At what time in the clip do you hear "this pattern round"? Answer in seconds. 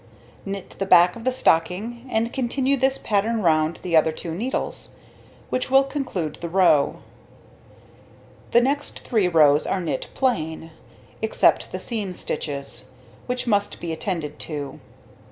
2.75-3.77